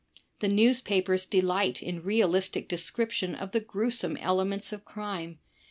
The 0.39 0.47
newspapers 0.47 1.27
delight 1.27 1.83
in 1.83 2.01
realistic 2.01 2.67
description 2.67 3.35
of 3.35 3.51
the 3.51 3.59
gruesome 3.59 4.17
elements 4.17 4.73
of 4.73 4.83
crime. 4.83 5.37